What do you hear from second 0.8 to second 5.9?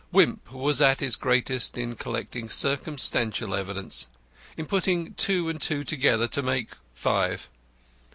at his greatest in collecting circumstantial evidence; in putting two and two